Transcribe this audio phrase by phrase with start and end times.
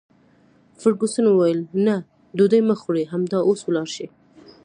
[0.79, 1.95] فرګوسن وویل: نه،
[2.37, 4.07] ډوډۍ مه خورئ، همدا اوس ولاړ شئ.